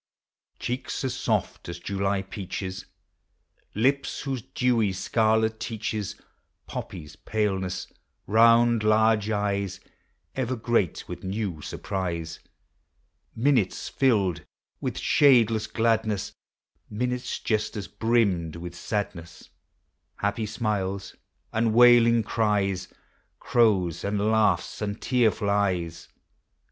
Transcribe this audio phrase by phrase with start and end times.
[0.57, 2.87] Cheeks as soft as July peaches;
[3.75, 6.19] Lips whose dewy scarlet teaches
[6.65, 7.85] Poppies paleness;
[8.25, 9.79] round large eyes
[10.35, 12.39] Ever great with new surprise;
[13.37, 14.43] Miuutes filled
[14.79, 16.33] with shadeless gladness;
[16.89, 19.51] Minutes just as brimmed with sadness;
[20.15, 21.15] Happy smiles
[21.53, 22.87] and wailing cries;
[23.39, 26.19] Crows, and laughs, and tearful eyes; 2 Digitized by Google POEMS OF HOME.